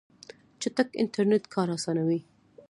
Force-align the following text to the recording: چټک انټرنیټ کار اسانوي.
چټک 0.61 0.89
انټرنیټ 1.01 1.43
کار 1.53 1.67
اسانوي. 1.75 2.19